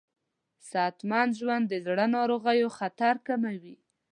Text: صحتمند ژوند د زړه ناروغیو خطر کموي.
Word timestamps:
صحتمند 0.69 1.31
ژوند 1.39 1.65
د 1.69 1.73
زړه 1.85 2.05
ناروغیو 2.17 2.67
خطر 2.77 3.15
کموي. 3.27 3.75